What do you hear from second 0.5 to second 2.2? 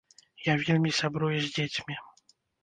вельмі сябрую з дзецьмі.